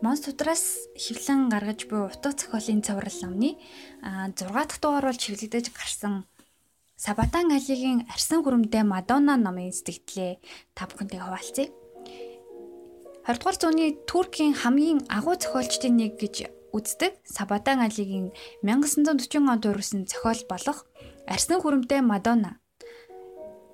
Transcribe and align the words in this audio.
Монс 0.00 0.24
судраас 0.24 0.88
хөвлөн 0.96 1.52
гаргаж 1.52 1.84
буй 1.84 2.08
утга 2.08 2.32
зохиолын 2.32 2.80
цаврал 2.80 3.18
номны 3.20 3.60
6 4.00 4.40
дахь 4.40 4.80
дугаар 4.80 5.12
бол 5.12 5.20
чиглэгдэж 5.20 5.76
гарсан 5.76 6.24
Сабатан 6.96 7.52
Алигийн 7.52 8.08
Арсан 8.08 8.40
хүрэмдээ 8.40 8.80
Мадонна 8.80 9.36
номын 9.36 9.76
сэтгэлээ 9.76 10.40
та 10.72 10.88
бүхэнтэй 10.88 11.20
хуваалцъя. 11.20 11.68
20 13.28 13.40
дугаар 13.40 13.56
зууны 13.60 13.86
Туркийн 14.08 14.56
хамгийн 14.56 15.04
агуу 15.12 15.36
зохиолчдын 15.36 15.92
нэг 15.92 16.16
гэж 16.16 16.48
үздэг 16.72 17.20
Сабатан 17.24 17.84
Алигийн 17.84 18.32
1940 18.64 19.52
онд 19.52 19.68
урьсан 19.68 20.08
зохиол 20.08 20.48
болох 20.48 20.88
Арсан 21.28 21.60
хүрэмдээ 21.60 22.00
Мадонна. 22.00 22.56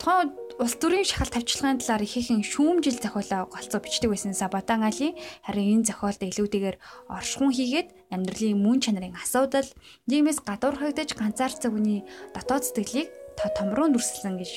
Тухайн 0.02 0.34
улс 0.56 0.72
төрийн 0.80 1.04
шахалт 1.04 1.36
тавьчлагын 1.36 1.84
талаар 1.84 2.04
ихээхэн 2.08 2.40
шүүмжил 2.40 2.96
зохиолоо 2.96 3.44
голцоо 3.52 3.80
бичдэг 3.84 4.08
байсан 4.08 4.32
Сабатан 4.32 4.88
Али 4.88 5.12
харин 5.44 5.84
энэ 5.84 5.88
зохиолд 5.92 6.24
илүүтэйгээр 6.24 6.76
оршихуун 7.12 7.52
хийгээд 7.52 7.88
амьдралын 8.08 8.56
мөн 8.64 8.80
чанарын 8.80 9.20
асуудал, 9.20 9.68
нийгмээс 10.08 10.40
гадуурхагдаж 10.48 11.12
ганцаарцаг 11.12 11.76
хүний 11.76 12.08
дотоод 12.32 12.64
сэтгэлийг 12.64 13.12
томруу 13.36 13.92
нүрсэлсэн 13.92 14.40
гэж 14.40 14.50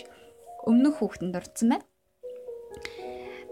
өмнөх 0.72 1.03
хүүхдэнд 1.03 1.36
дурдсан 1.36 1.67
байна. 1.67 1.86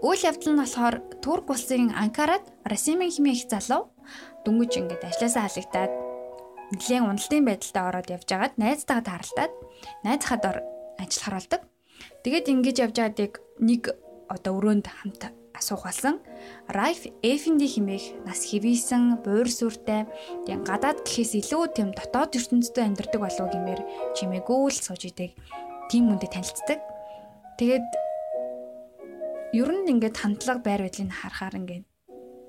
Үйл 0.00 0.22
явдал 0.24 0.52
нь 0.56 0.60
болохоор 0.64 0.96
Турк 1.20 1.52
улсын 1.52 1.92
Анкарад 1.92 2.48
Расимын 2.64 3.12
хэмээх 3.12 3.44
залуу 3.52 3.92
дөнгөж 4.48 4.72
ингээд 4.72 5.04
ажилласаа 5.04 5.52
халагдаад 5.52 5.92
нэлээд 6.72 7.04
уналтын 7.04 7.44
байдалтай 7.44 7.84
ороод 7.84 8.08
явж 8.08 8.28
байгаад 8.30 8.54
найзтайгаа 8.56 9.04
тааралтаад 9.04 9.52
найзхад 10.06 10.42
ор 10.48 10.58
ажиллахаар 10.96 11.36
болдог. 11.36 11.62
Тэгээд 12.22 12.50
ингэж 12.52 12.76
явж 12.84 12.96
байгаад 12.98 13.18
яг 13.18 13.34
нэг 13.58 13.82
одоо 14.28 14.52
өрөөнд 14.60 14.86
хамт 14.86 15.22
асуух 15.58 15.84
болсон. 15.84 16.22
Райф 16.70 17.06
Эфинди 17.22 17.66
химээх 17.66 18.22
нас 18.22 18.46
хэвийсэн, 18.46 19.24
буур 19.26 19.50
сүртэй, 19.50 20.06
тийм 20.46 20.62
гадаад 20.62 21.02
гэхээс 21.02 21.34
илүү 21.42 21.74
тийм 21.74 21.90
дотоод 21.92 22.38
ертөнцид 22.38 22.78
амьдардаг 22.78 23.20
болов 23.20 23.46
гэмээр 23.50 23.80
чимээгүй 24.14 24.70
л 24.70 24.78
сууж 24.78 25.02
идэг. 25.10 25.34
Тийм 25.90 26.14
үндэд 26.14 26.30
танилцдаг. 26.30 26.78
Тэгээд 27.58 27.88
ер 29.58 29.70
нь 29.72 29.90
ингээд 29.90 30.16
хандлага 30.20 30.62
байр 30.62 30.86
байдлыг 30.86 31.10
харахаар 31.10 31.58
ингээд 31.58 31.84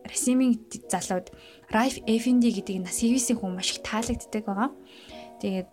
Расимын 0.05 0.57
залууд 0.89 1.27
Райф 1.69 2.01
Эфинди 2.05 2.49
гэдэг 2.53 2.81
нас 2.81 3.01
хэвийсэн 3.01 3.37
хүн 3.37 3.57
маш 3.57 3.73
их 3.73 3.85
таалагддаг 3.85 4.43
байгаа. 4.45 4.69
Тэгээд 5.41 5.69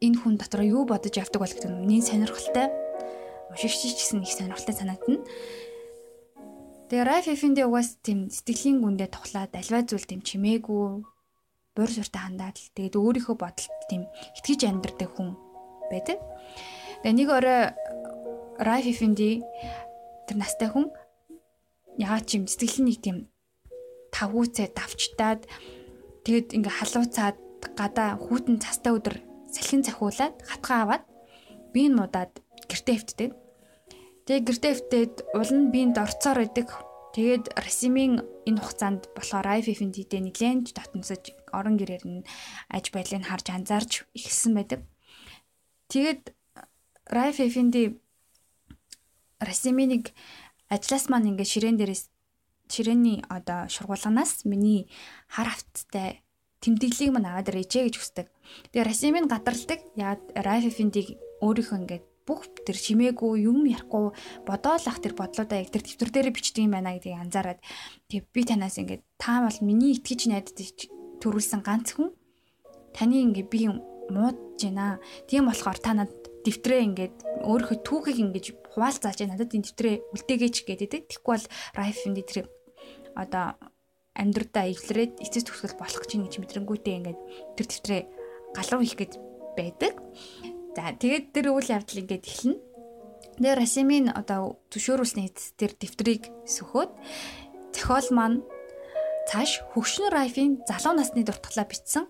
энэ 0.00 0.16
хүн 0.16 0.34
дотор 0.40 0.64
юу 0.64 0.88
бодож 0.88 1.12
явдаг 1.12 1.40
бол 1.44 1.52
гэдэг 1.52 1.70
нь 1.70 2.00
сонирхолтой 2.00 2.68
уншигч 3.52 3.80
ч 3.84 4.00
гэсэн 4.00 4.24
их 4.24 4.32
сонирхолтой 4.32 4.74
санагдана. 4.74 5.20
Тэгээ 6.88 7.06
Райф 7.06 7.26
Эфинди 7.28 7.62
угаас 7.62 8.00
тийм 8.02 8.32
сэтгэлийн 8.32 8.82
гүндээ 8.82 9.14
тухлаад 9.14 9.54
альва 9.54 9.86
зүйл 9.86 10.06
тийм 10.08 10.24
чимээгүй 10.26 11.06
буур 11.76 11.90
сүртэй 11.90 12.22
хандаад 12.22 12.56
л 12.58 12.72
тэгээд 12.74 12.98
өөрийнхөө 12.98 13.36
бодолд 13.38 13.74
тийм 13.86 14.10
итгэж 14.40 14.60
амьдрдаг 14.66 15.10
хүн 15.14 15.38
байдаг. 15.86 16.18
Тэгээ 17.04 17.14
нэг 17.14 17.28
орой 17.30 17.60
Райф 18.58 18.86
Эфинди 18.90 19.44
тэр 20.26 20.36
настай 20.40 20.66
хүн 20.66 20.90
ягаад 22.00 22.26
ч 22.26 22.42
юм 22.42 22.50
сэтгэл 22.50 22.88
нь 22.88 22.98
тийм 22.98 23.16
тавгууцээ 24.10 24.74
давчтаад 24.74 25.46
тэгэд 26.26 26.58
ингээ 26.58 26.74
халууцаад 26.74 27.36
гадаа 27.78 28.18
хүүтэн 28.18 28.58
цастай 28.58 28.92
өдөр 28.98 29.29
салхин 29.54 29.82
захиулаад 29.84 30.36
хатгаа 30.46 30.78
аваад 30.82 31.04
биеийн 31.74 31.94
муудаад 31.98 32.32
гэртээ 32.70 32.96
хөвтдөг. 32.96 33.30
Тэгээ 34.26 34.46
гэртээ 34.46 34.72
хөвтөд 34.74 35.14
уул 35.34 35.52
нь 35.54 35.70
биеинд 35.74 35.96
орцоор 35.98 36.46
идэг. 36.46 36.68
Тэгээд 37.14 37.58
Расимын 37.58 38.22
энэ 38.46 38.62
хугацаанд 38.62 39.10
болохоор 39.18 39.58
IFF-ийн 39.58 39.90
нэлээд 39.90 40.70
дотносож 40.70 41.24
орон 41.50 41.74
гэрээр 41.74 42.04
нь 42.06 42.22
аж 42.70 42.94
байдлыг 42.94 43.26
харж 43.26 43.46
анзаарч 43.50 44.06
ихсэн 44.14 44.54
байдаг. 44.54 44.86
Тэгээд 45.90 46.30
IFF-ийн 47.10 47.98
Расиминийг 49.42 50.14
ажлаас 50.70 51.10
маань 51.10 51.34
ингээд 51.34 51.50
ширээн 51.50 51.76
дээрээс 51.80 52.04
ширээний 52.70 53.18
одоо 53.26 53.66
шургуулганаас 53.66 54.46
миний 54.46 54.86
хар 55.26 55.50
авттай 55.50 56.22
тэмдэглэлийг 56.60 57.12
мань 57.12 57.28
аваад 57.28 57.50
ирээч 57.50 57.72
гэж 57.72 57.96
хүсдэг. 57.96 58.26
Тэгээ 58.72 58.86
Расимын 58.86 59.26
гадарладаг. 59.28 59.80
Яг 59.96 60.20
Райфиндийг 60.36 61.16
өөрийнхөө 61.40 61.78
ингээд 61.80 62.04
бүх 62.28 62.46
тэр 62.62 62.76
чимээгүй 62.76 63.42
юм 63.48 63.66
ярихгүй 63.66 64.14
бодоолах 64.46 64.98
тэр 65.02 65.18
бодлоодаа 65.18 65.58
яг 65.64 65.72
тэр 65.74 65.82
дэвтэр 65.82 66.10
дээр 66.14 66.28
бичдэг 66.30 66.62
юм 66.68 66.76
байна 66.76 66.94
гэдгийг 66.94 67.18
анзаараад 67.18 67.60
тэгээ 68.06 68.30
би 68.30 68.42
танаас 68.46 68.76
ингээд 68.78 69.02
та 69.18 69.42
бол 69.42 69.58
миний 69.66 69.98
итгэж 69.98 70.30
найдад 70.30 70.60
төрүүлсэн 71.18 71.64
ганц 71.66 71.98
хүн 71.98 72.14
таны 72.94 73.18
ингээд 73.24 73.48
би 73.50 73.60
муудж 74.12 74.62
байна. 74.62 75.00
Тийм 75.26 75.50
болохоор 75.50 75.78
та 75.80 75.96
надад 75.96 76.30
дэвтрээ 76.44 76.80
ингээд 76.86 77.16
өөрийнхөө 77.46 77.78
түүхийг 77.82 78.18
ингэж 78.20 78.46
хуваалцааж 78.74 79.18
надад 79.26 79.50
энэ 79.50 79.66
дэвтрээ 79.66 79.94
үлдээгээч 80.14 80.56
гэдэг. 80.68 80.90
Тэгэхгүй 81.08 81.34
бол 81.34 81.46
Райфинд 81.74 82.18
тэр 82.26 82.46
одоо 83.16 83.58
амьдруудаа 84.20 84.68
эвлэрээд 84.68 85.24
эцэс 85.24 85.48
төгсгөл 85.48 85.80
болох 85.80 86.00
гэж 86.04 86.10
ингэж 86.20 86.34
мэдрэнгүүтээ 86.44 86.96
ингээд 87.00 87.20
тэр 87.56 87.66
тэмдрээ 87.66 88.02
галуу 88.52 88.80
хийх 88.84 88.96
гэж 89.00 89.12
байдаг. 89.56 89.94
За 90.76 90.92
тэгээд 90.92 91.32
тэр 91.32 91.56
үйл 91.56 91.72
явдал 91.72 92.02
ингээд 92.04 92.28
эхэлнэ. 92.28 92.60
Тэгээ 93.40 93.56
Расимын 93.56 94.06
одоо 94.12 94.60
зөвшөөрүүлсний 94.68 95.32
эцэс 95.32 95.56
тэр 95.56 95.72
дэвтрийг 95.72 96.28
сөхөөд 96.44 96.92
зохиол 97.72 98.08
маань 98.12 98.38
цааш 99.26 99.64
хөгшнөр 99.72 100.12
Райфын 100.12 100.60
залуу 100.68 100.94
насны 101.00 101.24
дуртгалаа 101.24 101.64
бичсэн 101.64 102.04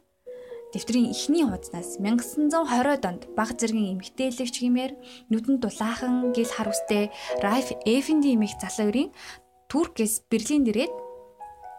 дэвтрийн 0.72 1.10
эхний 1.10 1.42
хуудаснаас 1.42 1.98
1920 1.98 3.06
онд 3.06 3.22
баг 3.34 3.58
зэргийн 3.58 3.98
эмгтээлэгч 3.98 4.56
гимээр 4.62 4.92
нүдэнд 5.30 5.62
дулаахан 5.62 6.30
гэл 6.30 6.54
хар 6.54 6.70
үстэй 6.70 7.10
Райф 7.42 7.74
Эфенди 7.86 8.34
эмэх 8.38 8.54
залуурын 8.62 9.10
Туркээс 9.66 10.30
Берлинд 10.30 10.70
ирээд 10.70 10.94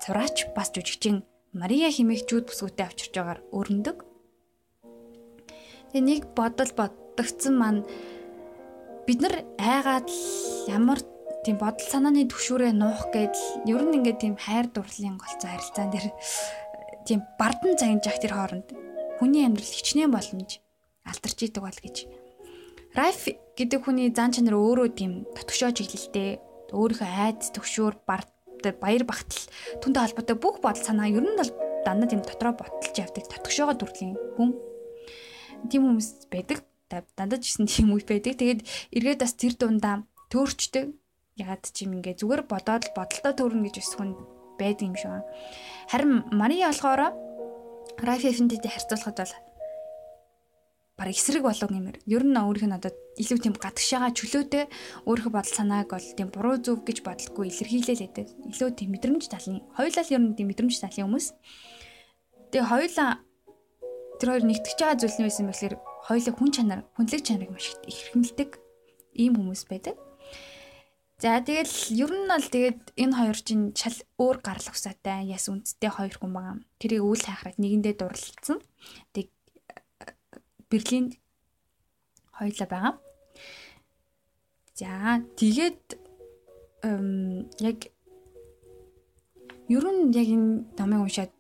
зураач 0.01 0.49
бас 0.55 0.73
жүжигчин 0.73 1.21
Мария 1.53 1.91
химээх 1.91 2.25
жүүд 2.25 2.47
бүсгүүтэй 2.47 2.85
авчирч 2.87 3.13
байгаагаар 3.13 3.41
өрнөдөг. 3.51 3.97
Тэгээ 5.91 6.03
нэг 6.07 6.21
бодол 6.31 6.71
бодогдсон 6.79 7.55
маань 7.59 7.81
бид 9.05 9.19
нар 9.19 9.43
айгаад 9.59 10.07
ямар 10.71 10.99
тийм 11.43 11.59
бодол 11.59 11.87
санааны 11.91 12.23
төвшүүрээ 12.31 12.71
нуух 12.71 13.11
гэдэл 13.11 13.67
ер 13.67 13.81
нь 13.83 13.97
ингээд 13.99 14.21
тийм 14.23 14.35
хайр 14.39 14.71
дурлалын 14.71 15.19
голцоо 15.19 15.49
харилцаан 15.51 15.89
дээр 15.91 16.07
тийм 17.03 17.19
бардан 17.35 17.75
цагийн 17.75 17.99
жах 17.99 18.21
тэр 18.23 18.33
хооронд 18.37 18.71
хүний 19.19 19.43
амьдрал 19.43 19.75
хичнээн 19.75 20.13
боломж 20.13 20.61
алдарч 21.03 21.39
идэг 21.43 21.61
бол 21.65 21.79
гэж. 21.83 22.07
Райф 22.95 23.27
гэдэг 23.57 23.79
хүний 23.83 24.09
зан 24.15 24.31
чанар 24.31 24.55
өөрөө 24.55 24.87
тийм 24.95 25.11
дотгошоо 25.35 25.75
чиглэлтэй 25.75 26.39
өөрийнхөө 26.71 27.09
айц 27.09 27.51
төвшүүр 27.51 27.99
бард 28.07 28.31
баяр 28.69 29.03
багтал 29.09 29.43
түнтэй 29.81 30.01
холбоотой 30.05 30.37
бүх 30.37 30.61
бодол 30.61 30.85
санаа 30.85 31.09
ер 31.09 31.25
нь 31.25 31.39
бол 31.39 31.51
дандаа 31.85 32.07
тийм 32.09 32.21
дотроо 32.21 32.53
ботолж 32.53 32.95
явдаг 32.95 33.25
татгшоогоо 33.25 33.75
дүрлийн 33.77 34.13
хүн. 34.37 34.53
Тийм 35.69 35.81
хүмүүс 35.89 36.29
байдаг. 36.29 36.61
Дандаа 36.89 37.39
ч 37.41 37.57
гэсэн 37.57 37.65
тийм 37.65 37.93
үе 37.97 38.05
байдаг. 38.05 38.37
Тэгээд 38.37 38.61
эргээд 38.93 39.21
бас 39.25 39.33
тэр 39.33 39.53
дундаа 39.57 40.05
төөрчдөг. 40.29 40.93
Ягаад 41.41 41.63
ч 41.65 41.87
юм 41.87 41.97
ингээ 41.97 42.21
зүгээр 42.21 42.45
бодоод 42.45 42.93
бодолтой 42.93 43.33
төрнө 43.33 43.65
гэж 43.65 43.75
өсгөн 43.81 44.11
байдаг 44.61 44.85
юм 44.85 44.95
шиг. 44.99 45.25
Харин 45.89 46.29
Мария 46.29 46.69
болохоор 46.69 47.17
Райф-тэй 48.01 48.69
харьцуулахад 48.69 49.17
бол 49.17 49.33
бараг 51.01 51.17
эсрэг 51.17 51.41
болов 51.41 51.65
гэмээр. 51.65 51.97
Ер 52.05 52.21
нь 52.21 52.37
өөрийнх 52.37 52.69
нь 52.69 52.77
одоо 52.77 52.93
илүү 53.17 53.37
тийм 53.41 53.55
гадагшаага 53.57 54.13
чөлөөтэй 54.13 54.63
өөрийнхөө 55.09 55.33
бодол 55.33 55.57
санааг 55.57 55.89
бол 55.89 56.07
тийм 56.13 56.29
буруу 56.29 56.61
зөв 56.61 56.85
гэж 56.85 57.01
бодлохгүй 57.01 57.49
илэрхийлэл 57.49 58.05
байдаг. 58.05 58.27
Илүү 58.53 58.69
тийм 58.77 58.89
мэдрэмж 58.93 59.25
талын. 59.25 59.65
Хоёулаа 59.73 60.03
л 60.05 60.13
ер 60.13 60.21
нь 60.21 60.37
тийм 60.37 60.47
мэдрэмж 60.53 60.75
талын 60.77 61.05
хүмүүс. 61.09 61.27
Тэгээ 62.53 62.69
хоёулаа 62.69 63.09
тэр 64.21 64.29
хоёр 64.29 64.45
нэгтгэж 64.45 64.77
байгаа 64.77 65.01
зүйл 65.01 65.17
нь 65.17 65.25
байсан 65.25 65.45
бэхлээр 65.49 65.75
хоёулаа 66.05 66.33
хүн 66.37 66.51
чанар, 66.53 66.81
хүнлэг 66.93 67.21
чанарыг 67.25 67.49
маш 67.49 67.65
их 67.89 67.97
хэрхэмлдэг 68.13 68.49
ийм 69.17 69.33
хүмүүс 69.41 69.65
байдаг. 69.65 69.97
За 71.21 71.37
тэгэл 71.37 72.01
ер 72.01 72.11
нь 72.13 72.29
бол 72.29 72.47
тэгээд 72.49 72.81
энэ 72.97 73.13
хоёр 73.13 73.37
чинь 73.37 73.65
шал 73.77 73.97
өөр 74.17 74.41
гарал 74.41 74.67
усаатай 74.73 75.29
яс 75.29 75.45
үндэстэй 75.49 75.89
хоёр 75.93 76.17
хүн 76.17 76.33
байгаа. 76.33 76.57
Тэрийг 76.81 77.05
үйл 77.05 77.21
хайхраад 77.21 77.61
нэгэндээ 77.61 77.93
дурлалцсан. 77.93 78.57
Тэг 79.13 79.29
Берлинд 80.71 81.19
хоёлаа 82.31 82.67
байгаа. 82.71 82.93
За 84.79 85.21
тэгээд 85.37 85.83
яг 87.61 87.79
ер 89.69 89.85
нь 89.91 90.11
яг 90.15 90.27
энэ 90.35 90.49
номыг 90.79 91.01
уншаад 91.05 91.33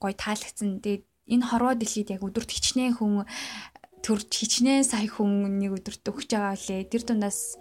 гой 0.00 0.14
таалагдсан. 0.14 0.80
Тэгээд 0.80 1.04
энэ 1.34 1.46
хорвоо 1.50 1.74
дэлхийд 1.76 2.14
яг 2.14 2.22
өдөрт 2.24 2.50
хичнээн 2.50 2.96
хүн 2.96 3.26
төрж 4.00 4.28
хичнээн 4.32 4.86
сая 4.86 5.06
хүн 5.06 5.60
нэг 5.60 5.76
өдөрт 5.76 6.08
өгч 6.08 6.30
байгаа 6.32 6.56
лээ. 6.56 6.88
Тэр 6.88 7.02
дундаас 7.04 7.60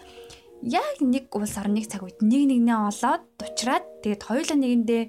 яг 0.63 0.97
нэг 1.03 1.29
улс 1.35 1.56
орныг 1.59 1.85
цаг 1.91 2.03
үед 2.03 2.23
нэг 2.23 2.47
нэгнээ 2.47 2.79
олоод 2.89 3.23
дучраад 3.39 3.85
тэгээд 4.03 4.23
хоёулаа 4.23 4.57
нэгэндээ 4.59 5.03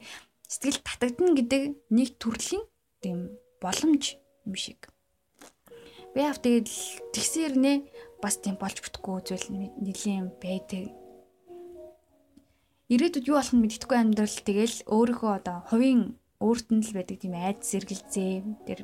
сэтгэл 0.51 0.83
татагдана 0.83 1.39
гэдэг 1.39 1.63
нэг 1.95 2.09
төрлийн 2.19 2.65
тийм 2.99 3.31
боломж 3.63 4.19
юм 4.47 4.55
шиг. 4.59 4.91
Би 6.15 6.21
хав 6.27 6.43
тэгээд 6.43 6.69
тэгсэн 7.15 7.43
хэрнээ 7.55 7.77
бас 8.19 8.43
тийм 8.43 8.59
болж 8.59 8.83
бүтггүй 8.83 9.19
зүйл 9.23 9.47
нэлийн 9.79 10.35
байдаг. 10.43 10.91
Ирээдүйд 12.91 13.31
юу 13.31 13.39
болох 13.39 13.55
нь 13.55 13.63
мэддэхгүй 13.63 13.99
амьдрал 13.99 14.39
тэгэл 14.43 14.77
өөрийнхөө 14.91 15.33
одоо 15.39 15.63
хувийн 15.71 16.19
өөрт 16.43 16.69
нь 16.75 16.83
л 16.83 16.97
байдаг 16.99 17.17
тийм 17.23 17.39
айдас 17.39 17.71
сэргэлзээ 17.71 18.33
тэр 18.67 18.81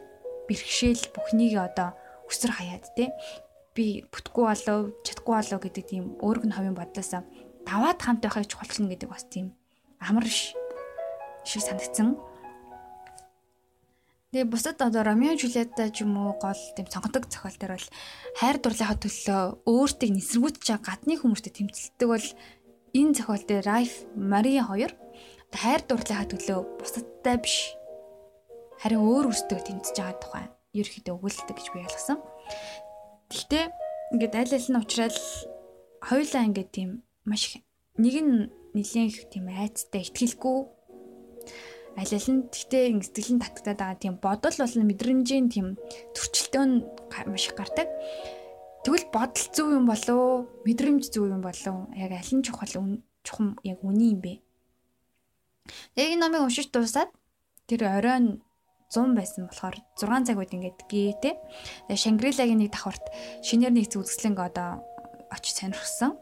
бэрхшээл 0.46 1.10
бүхнийг 1.10 1.58
одоо 1.58 1.98
өсөр 2.30 2.54
хаяад 2.54 2.86
те 2.94 3.10
би 3.74 4.06
бүтггүй 4.14 4.44
болов 4.46 4.94
чадахгүй 5.02 5.34
болов 5.34 5.60
гэдэг 5.66 5.84
тийм 5.90 6.04
өөрөг 6.22 6.44
нь 6.46 6.54
хувийн 6.54 6.78
бодлоосаа 6.78 7.26
даваад 7.66 7.98
хамт 7.98 8.22
байхыг 8.22 8.46
чухалчна 8.46 8.86
гэдэг 8.86 9.10
бас 9.10 9.26
тийм 9.26 9.50
амар 9.98 10.30
шиг 10.30 10.54
санагдсан. 11.66 12.14
Тэгээ 14.34 14.50
бусад 14.50 14.82
одоо 14.82 15.06
Ромео 15.06 15.38
Жулиетта 15.38 15.86
ч 15.94 16.02
юм 16.02 16.18
уу 16.18 16.34
гол 16.42 16.58
тийм 16.74 16.90
цонхдог 16.90 17.30
зохиол 17.30 17.56
төр 17.62 17.78
бол 17.78 17.88
хайр 18.34 18.56
дурлалын 18.58 18.98
төлөө 18.98 19.42
өөртөө 19.70 20.10
нисэргүүтж 20.10 20.66
байгаа 20.66 20.82
гадны 20.82 21.14
хүмүүстэй 21.14 21.52
тэмцэлдэг 21.54 22.08
бол 22.10 22.26
энэ 22.90 23.14
зохиол 23.22 23.44
дээр 23.46 23.64
Райф, 23.70 23.94
Мария 24.18 24.66
хоёр 24.66 24.92
хайр 25.54 25.80
дурлалын 25.86 26.26
төлөө 26.26 26.58
бусадтай 26.82 27.36
биш 27.38 27.56
харин 28.82 29.00
өөр 29.06 29.30
өөртөө 29.30 29.60
тэмцэж 29.62 29.94
байгаа 29.94 30.18
тухай 30.18 30.46
ерөөхдөө 30.74 31.14
өгүүлдэг 31.16 31.56
гэж 31.56 31.66
би 31.72 31.78
ойлгосон. 31.86 32.18
Гэхдээ 33.32 33.64
ингээд 34.12 34.34
аль 34.36 34.54
аль 34.58 34.68
нь 34.68 34.78
уучрал 34.78 35.20
хоёулаа 36.02 36.42
ингээд 36.50 36.70
тийм 36.74 36.90
маш 37.24 37.42
их 37.46 37.64
нэг 37.96 38.14
нь 38.20 38.50
нэлээд 38.76 39.08
их 39.08 39.18
тийм 39.32 39.48
айцтай 39.48 40.04
ихтгэлгүй 40.04 40.75
аль 41.96 42.12
аль 42.12 42.30
нь 42.30 42.46
гэхдээ 42.52 42.84
сэтгэл 43.00 43.34
нь 43.36 43.42
татагдаад 43.42 43.80
байгаа 43.80 43.96
тийм 44.00 44.14
бодол 44.20 44.56
болон 44.60 44.84
мэдрэмжийн 44.86 45.46
тийм 45.48 45.66
төрчлөлтөө 46.12 46.64
маш 47.32 47.44
их 47.48 47.56
гардаг. 47.56 47.88
Тэгвэл 48.84 49.08
бодол 49.10 49.46
зөв 49.56 49.68
юм 49.72 49.84
болов 49.88 50.46
мэдрэмж 50.68 51.02
зөв 51.08 51.24
юм 51.26 51.40
болов 51.40 51.76
яг 51.96 52.12
аль 52.12 52.32
нь 52.36 52.44
чухал 52.44 53.00
чухам 53.24 53.56
яг 53.64 53.80
үний 53.80 54.12
юм 54.12 54.20
бэ? 54.20 54.32
Яг 55.96 56.08
энэ 56.12 56.22
номыг 56.22 56.44
уншиж 56.46 56.70
дуусаад 56.70 57.10
тэр 57.66 57.88
оройн 57.88 58.44
100 58.92 59.18
байсан 59.18 59.50
болохоор 59.50 59.76
6 59.98 60.26
цаг 60.28 60.38
үед 60.38 60.54
ингээд 60.54 60.78
гээ 60.86 61.12
те. 61.18 61.30
Тэгээ 61.90 62.04
Шангрилагийн 62.04 62.60
нэг 62.62 62.70
давхарт 62.70 63.02
шинээр 63.42 63.74
нэгц 63.74 63.98
үзэсгэлэнг 63.98 64.38
одоо 64.38 64.86
очиж 65.34 65.58
сонирхсан. 65.58 66.14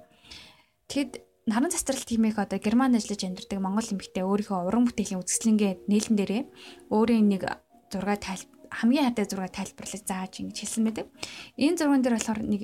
Тэгэд 0.89 1.21
наран 1.47 1.71
цастрал 1.71 2.01
тимээх 2.01 2.41
одоо 2.41 2.59
герман 2.59 2.97
ажиллаж 2.97 3.21
амьдардаг 3.25 3.61
монгол 3.61 3.89
эмэгтэй 3.93 4.25
өөрийнхөө 4.25 4.65
уран 4.65 4.89
бүтээлийн 4.89 5.21
үзэсгэлэнгээ 5.21 5.73
нээлтэн 5.93 6.17
дээрээ 6.17 6.43
өөрийн 6.89 7.27
нэг 7.29 7.43
зураг 7.93 8.21
тайл 8.25 8.45
хамгийн 8.73 9.05
хаатай 9.13 9.27
зураг 9.29 9.53
тайлбарлаж 9.53 10.03
зааж 10.09 10.33
ингэж 10.41 10.57
хэлсэн 10.59 10.83
байдаг. 10.89 11.07
Энэ 11.61 11.79
зурган 11.79 12.03
дээр 12.03 12.17
болохоор 12.17 12.41
нэг 12.43 12.63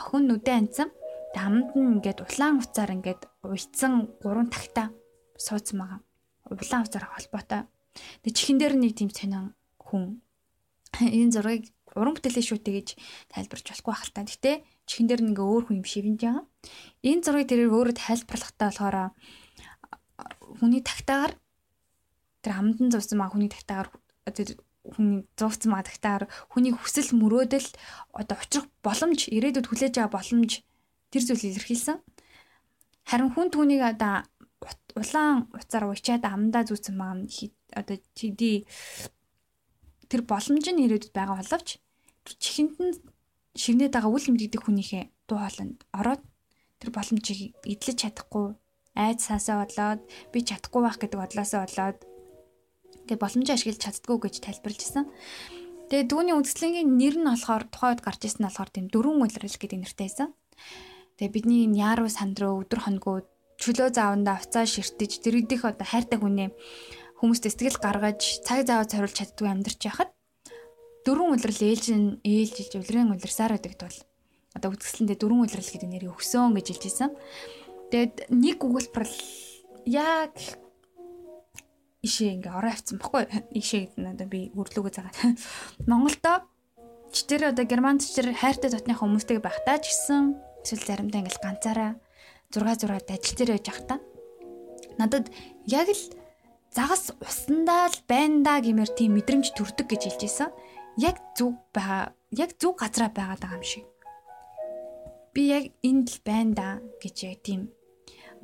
охин 0.00 0.24
нүдэ 0.26 0.52
анцсан. 0.56 0.88
Хамд 1.36 1.76
нь 1.76 2.00
ингээд 2.00 2.24
улаан 2.24 2.64
уцаар 2.64 2.90
ингээд 2.96 3.22
уйцсан 3.44 4.08
гурван 4.24 4.48
тагтаа 4.48 4.88
суудсан 5.36 5.76
байгаа. 5.76 6.00
Улаан 6.48 6.82
уцаар 6.88 7.04
холбоотой. 7.12 7.68
Тэг 8.24 8.32
чихэн 8.32 8.56
дээр 8.56 8.74
нэг 8.80 8.96
тийм 8.96 9.12
сонин 9.12 9.52
хүн 9.76 10.24
энэ 11.04 11.36
зургийг 11.36 11.75
уран 11.96 12.14
бүтээлийн 12.14 12.46
шүүтэй 12.46 12.74
гэж 12.76 12.88
тайлбарч 13.32 13.66
болохгүй 13.66 13.92
байх 13.92 14.04
л 14.06 14.14
та. 14.14 14.22
Гэтэ 14.22 14.52
чихэн 14.86 15.06
дээр 15.08 15.22
нэг 15.26 15.38
өөр 15.40 15.64
хүн 15.66 15.80
юм 15.80 15.86
шивэнж 15.88 16.20
байгаа. 16.22 16.44
Энэ 17.02 17.24
зургийг 17.24 17.48
тэрээр 17.50 17.72
өөрөө 17.72 17.96
тайлбарлахтаа 17.96 18.68
болохоор 18.70 18.96
хүний 20.60 20.82
тагтаагаар 20.84 21.32
тэр 22.44 22.52
амдан 22.54 22.88
зовсон 22.94 23.18
маа 23.18 23.32
хүний 23.32 23.50
тагтаагаар 23.50 23.88
тэр 24.30 24.48
хүний 24.94 25.26
зовцсон 25.34 25.70
маа 25.74 25.82
тагтаагаар 25.82 26.30
хүний 26.52 26.72
хүсэл 26.72 27.10
мөрөөдөл 27.18 27.68
одоо 28.14 28.36
учрах 28.38 28.66
боломж 28.86 29.26
ирээдүйд 29.26 29.66
хүлээж 29.66 29.94
байгаа 29.98 30.14
боломж 30.14 30.62
тэр 31.10 31.22
зүйл 31.26 31.48
илэрхийлсэн. 31.50 31.98
Харин 33.10 33.30
хүн 33.34 33.50
түүнийг 33.50 33.82
одоо 33.82 34.22
улаан 34.94 35.50
уцаар 35.52 35.84
уучаад 35.90 36.24
амдаа 36.24 36.62
зүүцсэн 36.66 36.94
маа 36.96 37.18
одоо 37.74 37.96
чи 38.14 38.26
тэр 40.10 40.22
боломж 40.22 40.66
нь 40.70 40.84
ирээдүйд 40.86 41.12
байгаа 41.14 41.42
боловч 41.42 41.68
чихэнд 42.34 42.76
нь 42.82 42.94
шивнээд 43.56 43.94
байгаа 43.94 44.12
үл 44.12 44.26
мэддэг 44.28 44.62
хүнийхээ 44.66 45.04
дуу 45.28 45.38
хоолойнд 45.40 45.78
ороод 45.94 46.22
тэр 46.80 46.90
боломжийг 46.92 47.56
эдлэж 47.64 47.96
чадахгүй 48.02 48.58
айд 48.96 49.18
саасаа 49.20 49.64
бодлоод 49.64 50.00
би 50.32 50.38
чадахгүй 50.44 50.80
байх 50.82 50.98
гэдэг 51.00 51.20
бодлоосоо 51.20 51.60
болоод 51.64 51.98
тэгээ 53.06 53.22
боломжийг 53.22 53.56
ашиглаж 53.56 53.80
чаддгүй 53.80 54.16
гэж 54.18 54.34
тайлбарлажсэн. 54.42 55.04
Тэгээ 55.86 56.10
дүүний 56.10 56.34
үндэслэнгийн 56.34 56.88
нэр 56.98 57.14
нь 57.22 57.28
болохоор 57.30 57.64
тухайд 57.70 58.00
гарч 58.02 58.20
ирсэн 58.26 58.42
нь 58.42 58.48
болохоор 58.50 58.70
тийм 58.74 58.86
дөрвөн 58.90 59.22
үйлрэл 59.22 59.60
гэдэг 59.60 59.78
нэртэй 59.78 60.06
байсан. 60.10 60.28
Тэгээ 61.16 61.30
бидний 61.30 61.70
яаруу 61.70 62.10
санд 62.10 62.36
руу 62.42 62.66
өдөр 62.66 62.80
хоногоо 62.82 63.22
чөлөө 63.62 63.94
зааванда 63.94 64.42
уцаа 64.42 64.66
ширтэж 64.66 65.22
тэр 65.22 65.46
идэх 65.46 65.62
одоо 65.62 65.86
хайртай 65.86 66.18
хүнээ 66.18 66.50
хүмүүст 67.22 67.44
сэтгэл 67.46 67.78
гаргаж 67.80 68.42
цаг 68.44 68.66
зав 68.68 68.90
зориулж 68.90 69.16
чаддгүй 69.16 69.48
амьдарч 69.48 69.80
яхад 69.86 70.10
дөрвөн 71.06 71.38
улирал 71.38 71.62
ээлж 71.62 71.86
ээлжилж 72.26 72.72
улирын 72.74 73.14
улирсаар 73.14 73.54
байдаг 73.54 73.78
тул. 73.78 73.98
Одоо 74.58 74.74
үзэсгэлэндээ 74.74 75.18
дөрвөн 75.22 75.46
улирал 75.46 75.70
гэдэг 75.70 75.86
нэрийг 75.86 76.12
өгсөн 76.18 76.50
гэж 76.58 76.66
хэлжсэн. 76.74 77.10
Тэгээд 77.94 78.34
нэг 78.34 78.58
өгүүлбэр 78.66 79.08
яг 79.86 80.34
ишээ 82.02 82.34
ингээ 82.38 82.54
ороо 82.54 82.72
авцсан 82.74 82.98
баггүй 82.98 83.30
ишээ 83.54 83.80
гэдэг 83.86 84.00
нь 84.02 84.10
одоо 84.10 84.26
би 84.26 84.50
өрлөөгөө 84.54 84.92
заагаад 84.94 85.18
Монголдо 85.90 86.46
читэр 87.14 87.54
одоо 87.54 87.64
германд 87.66 88.02
читэр 88.02 88.34
хайртай 88.34 88.70
дотны 88.70 88.94
хүмүүстэйг 88.94 89.42
байхдаа 89.42 89.78
ч 89.82 89.90
гэсэн 89.94 90.34
эсвэл 90.62 90.86
заримдаа 90.86 91.22
ингээл 91.22 91.42
ганцаараа 91.42 91.90
6 92.50 92.62
6-д 92.62 93.10
ажил 93.14 93.36
дээр 93.38 93.50
байж 93.54 93.66
байхдаа 93.66 93.98
надад 94.98 95.26
яг 95.66 95.88
л 95.90 96.04
загас 96.70 97.14
усандаа 97.22 97.90
л 97.90 97.98
байна 98.10 98.42
да 98.42 98.54
гэмээр 98.62 98.90
тийм 98.94 99.18
мэдрэмж 99.18 99.54
төрдөг 99.54 99.86
гэж 99.90 100.02
хэлжсэн 100.06 100.50
яг 100.96 101.16
зүг 101.36 101.54
байгаа 101.72 102.12
яг 102.32 102.50
зүг 102.60 102.80
газараа 102.80 103.10
байгаад 103.12 103.40
байгаа 103.40 103.58
юм 103.60 103.64
шиг. 103.64 103.84
Би 105.32 105.42
яг 105.52 105.64
энд 105.84 106.08
л 106.08 106.20
байна 106.24 106.52
да 106.54 106.68
гэж 107.02 107.16
яг 107.28 107.40
тийм 107.44 107.68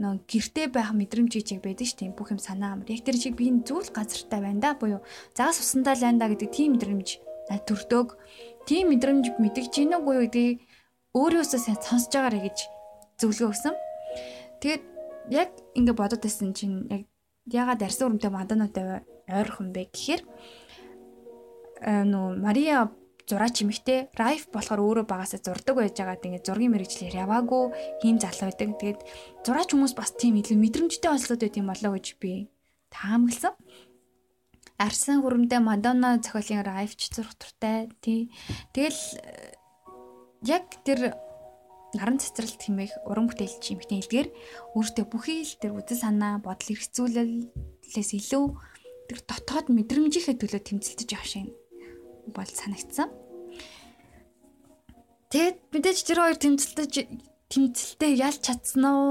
нөө 0.00 0.25
гэрте 0.28 0.68
байх 0.68 0.92
мэдрэмж 0.92 1.32
чиг 1.44 1.61
байдаг 1.64 1.88
ш 1.88 1.97
тийм 1.97 2.12
бүх 2.12 2.32
юм 2.32 2.40
санаа 2.40 2.76
амар. 2.76 2.88
Яг 2.92 3.04
тэр 3.04 3.16
чиг 3.16 3.37
би 3.37 3.49
энэ 3.49 3.64
зүйл 3.64 3.88
газартай 3.92 4.40
байна 4.40 4.61
да 4.61 4.71
буюу 4.76 5.00
загас 5.37 5.61
усандаа 5.61 5.97
л 5.97 6.04
байна 6.04 6.21
да 6.21 6.32
гэдэг 6.32 6.50
тийм 6.52 6.76
мэдрэмж 6.76 7.09
төрдөг. 7.68 8.16
Тийм 8.68 8.92
мэдрэмж 8.92 9.37
мэдгэж 9.40 9.73
гин 9.73 9.97
үгүй 9.97 10.14
юу 10.16 10.25
гэдгийг 10.28 10.59
өөрөөсөө 11.16 11.61
сайн 11.61 11.80
сонсож 11.80 12.12
байгаарэ 12.14 12.40
гэж 12.47 12.59
зөвлөгөө 13.21 13.52
өгсөн. 13.52 13.75
Тэгээд 14.61 14.82
яг 15.30 15.50
ингэ 15.75 15.92
бодод 15.92 16.23
байсан 16.25 16.54
чинь 16.56 16.88
яг 16.88 17.04
ягаад 17.50 17.82
арсан 17.82 18.14
өрөмтэй 18.14 18.32
мадануутай 18.32 18.85
ойрхон 19.28 19.75
бэ 19.75 19.90
гэхээр 19.92 20.23
нөө 21.83 22.39
Мария 22.39 22.91
зураач 23.27 23.62
эмэгтэй 23.62 24.11
Райф 24.19 24.51
болохоор 24.51 24.83
өөрөө 24.83 25.07
багасаа 25.07 25.41
зурдаг 25.41 25.79
байж 25.79 25.97
байгаа. 25.97 26.19
Тэгээд 26.19 26.47
зургийн 26.47 26.73
мэрэгчлэр 26.75 27.15
яваагүй 27.25 27.62
хийм 28.03 28.19
залуу 28.19 28.51
байдаг. 28.51 28.71
Тэгээд 28.79 29.01
зураач 29.47 29.69
хүмүүс 29.73 29.95
бас 29.95 30.11
тийм 30.19 30.37
илүү 30.43 30.59
мэдрэмжтэй 30.59 31.11
онцлог 31.11 31.39
байт 31.39 31.59
юм 31.59 31.71
болоо 31.71 31.93
гэж 31.97 32.07
би 32.19 32.51
таамагласан. 32.91 33.55
Арсан 34.83 35.23
хөрөмдөө 35.23 35.61
Мадонна 35.62 36.19
зохиолын 36.19 36.67
Райф 36.67 36.99
ч 36.99 37.15
зурх 37.15 37.39
туртай 37.39 37.87
тий. 38.03 38.35
Тэгэл 38.75 39.01
э, 39.23 39.55
яг 40.43 40.67
тэр 40.83 41.15
наран 41.95 42.19
цэцэрлэлт 42.19 42.62
хэмээх 42.67 42.93
уран 43.07 43.31
бүтээлч 43.31 43.62
эмэгтэй 43.79 43.97
хэлдгэр 44.03 44.29
өөртөө 44.75 45.07
бүхий 45.07 45.47
л 45.47 45.55
тэр 45.61 45.79
үзэл 45.79 46.03
санаа 46.03 46.43
бодол 46.43 46.73
эргцүүлэлээс 46.75 48.11
илүү 48.17 48.45
тэр 49.12 49.19
дотоод 49.29 49.67
мэдрэмжийнхээ 49.71 50.41
төлөө 50.41 50.62
тэмцэлдэж 50.67 51.09
явах 51.12 51.29
шиг 51.31 51.62
бол 52.31 52.47
санагдсан. 52.47 53.11
Тэгэд 55.33 55.59
мэдээж 55.73 55.99
тэр 56.05 56.19
хоёр 56.21 56.38
тэмцэлтэж 56.38 56.93
тэмцэлтэй 57.49 58.12
ялж 58.21 58.41
чадсан 58.45 58.85
уу 58.85 59.09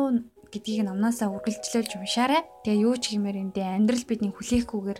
гэдгийг 0.53 0.86
номноосаа 0.86 1.34
үргэлжлүүлж 1.34 1.98
уншаарай. 1.98 2.46
Тэгээ 2.62 2.84
юу 2.86 2.96
ч 3.00 3.18
гэмээр 3.18 3.41
эндээ 3.50 3.68
амьдрал 3.77 4.06
бидний 4.06 4.30
хүлээхгүйгээр 4.30 5.00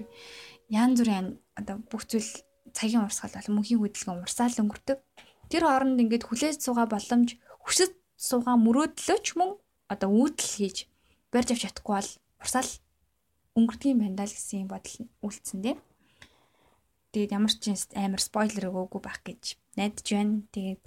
янз 0.74 0.98
бүрийн 1.04 1.28
одоо 1.60 1.78
бүх 1.92 2.08
зүйл 2.10 2.32
цагийн 2.72 3.04
урсгал 3.06 3.36
бол 3.36 3.62
мөнхийн 3.62 3.82
хөдөлгөөн 3.84 4.24
урсаал 4.24 4.56
өнгөрдөг. 4.64 4.98
Тэр 5.52 5.64
хооронд 5.68 6.00
ингээд 6.00 6.26
хүлээж 6.26 6.58
суугаа 6.64 6.88
боломж 6.88 7.36
хүсэж 7.68 7.92
суугаа 8.16 8.56
мөрөөдлөөч 8.56 9.28
мөн 9.36 9.60
одоо 9.92 10.10
үүдэл 10.10 10.50
хийж 10.56 10.88
барьж 11.30 11.52
авч 11.52 11.62
чадахгүй 11.68 11.96
бол 12.00 12.12
урсаал 12.40 12.72
өнгөрдөг 13.60 13.90
юм 13.92 14.00
байна 14.00 14.24
л 14.24 14.32
гэсэн 14.32 14.72
бодол 14.72 14.96
үлдсэн 15.20 15.60
тийм. 15.62 15.78
Тэгээд 17.12 17.36
ямар 17.36 17.54
ч 17.54 17.76
амар 17.96 18.22
спойлер 18.24 18.72
өгөөгүй 18.72 19.02
байх 19.04 19.20
гэж 19.28 19.60
найдаж 19.76 20.08
байна. 20.12 20.44
Тэгээд 20.56 20.84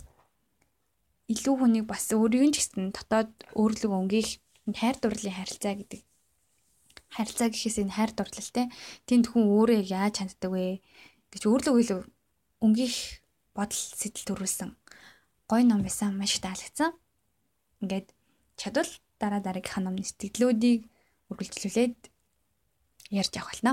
илүү 1.33 1.55
хүнийг 1.57 1.87
бас 1.89 2.09
өөрийн 2.13 2.53
гэсэн 2.53 2.93
дотоод 2.97 3.33
өөрлөг 3.57 3.93
өнгөх 3.93 4.29
хайр 4.73 4.97
дурлалын 5.01 5.37
харилцаа 5.37 5.75
гэдэг 5.77 6.01
харилцаа 7.13 7.49
гэхээс 7.53 7.79
энэ 7.85 7.97
хайр 7.97 8.13
дурлалтай 8.17 8.67
тэнд 9.09 9.25
хүн 9.33 9.45
өөрөө 9.49 9.81
яаж 9.89 10.15
ханддаг 10.21 10.51
вэ 10.53 10.81
гэж 11.33 11.43
өөрлөг 11.49 11.77
илүү 11.81 12.01
өнгөх 12.65 12.97
бодол 13.57 13.83
сэтэл 14.01 14.29
төрүүлсэн 14.33 14.71
гой 15.49 15.63
ном 15.65 15.85
байсан 15.85 16.17
маш 16.17 16.41
таалагдсан. 16.41 16.91
Ингээд 17.85 18.09
чадвал 18.57 18.91
дараа 19.21 19.41
дараагийнхаа 19.45 19.85
номны 19.85 20.05
сэтгэлүүдийг 20.05 20.89
үргэлжлүүлээд 21.31 21.99
ярьж 23.13 23.33
явах 23.37 23.53
болно. 23.53 23.73